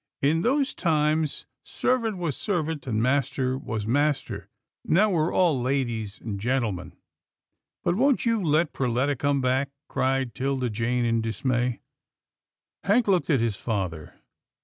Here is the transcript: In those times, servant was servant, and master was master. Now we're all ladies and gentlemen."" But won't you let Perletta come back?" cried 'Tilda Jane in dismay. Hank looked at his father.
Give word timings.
In 0.23 0.41
those 0.41 0.73
times, 0.73 1.45
servant 1.63 2.17
was 2.17 2.35
servant, 2.35 2.87
and 2.87 3.03
master 3.03 3.55
was 3.55 3.85
master. 3.85 4.49
Now 4.83 5.11
we're 5.11 5.31
all 5.31 5.61
ladies 5.61 6.19
and 6.19 6.39
gentlemen."" 6.39 6.93
But 7.83 7.93
won't 7.93 8.25
you 8.25 8.41
let 8.43 8.73
Perletta 8.73 9.15
come 9.15 9.41
back?" 9.41 9.69
cried 9.89 10.33
'Tilda 10.33 10.71
Jane 10.71 11.05
in 11.05 11.21
dismay. 11.21 11.81
Hank 12.83 13.07
looked 13.07 13.29
at 13.29 13.41
his 13.41 13.57
father. 13.57 14.15